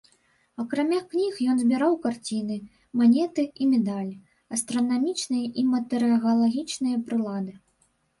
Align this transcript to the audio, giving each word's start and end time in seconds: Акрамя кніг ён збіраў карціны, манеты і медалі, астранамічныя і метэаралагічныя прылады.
Акрамя 0.61 0.99
кніг 1.09 1.33
ён 1.51 1.57
збіраў 1.63 1.93
карціны, 2.05 2.57
манеты 3.01 3.45
і 3.65 3.67
медалі, 3.73 4.15
астранамічныя 4.57 5.45
і 5.63 5.67
метэаралагічныя 5.75 6.97
прылады. 7.11 7.53